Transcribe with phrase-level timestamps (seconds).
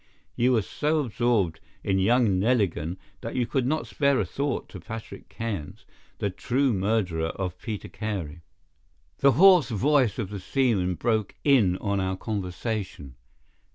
[0.35, 4.79] You were so absorbed in young Neligan that you could not spare a thought to
[4.79, 5.85] Patrick Cairns,
[6.17, 8.41] the true murderer of Peter Carey."
[9.19, 13.13] The hoarse voice of the seaman broke in on our conversation.